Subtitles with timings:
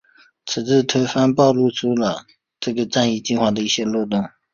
[0.47, 2.25] 此次推演暴露出了
[2.59, 4.27] 这个战役计划的一些漏洞。